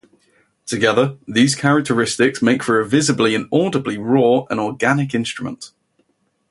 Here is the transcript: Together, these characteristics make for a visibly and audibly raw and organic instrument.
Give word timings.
Together, 0.65 1.19
these 1.27 1.53
characteristics 1.53 2.41
make 2.41 2.63
for 2.63 2.79
a 2.79 2.87
visibly 2.87 3.35
and 3.35 3.47
audibly 3.51 3.99
raw 3.99 4.45
and 4.49 4.59
organic 4.59 5.13
instrument. 5.13 5.73